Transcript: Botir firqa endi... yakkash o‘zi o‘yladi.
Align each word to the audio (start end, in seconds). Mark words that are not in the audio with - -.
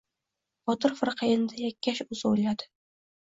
Botir 0.69 0.95
firqa 1.01 1.29
endi... 1.33 1.61
yakkash 1.65 2.01
o‘zi 2.07 2.21
o‘yladi. 2.31 2.69